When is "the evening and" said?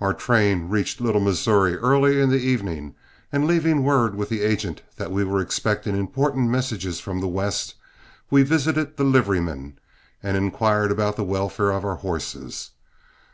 2.30-3.46